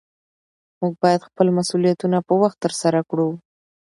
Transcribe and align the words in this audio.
موږ 0.79 0.93
باید 1.03 1.27
خپل 1.27 1.47
مسؤلیتونه 1.59 2.17
په 2.27 2.33
وخت 2.41 2.57
ترسره 2.65 3.01
کړو 3.09 3.29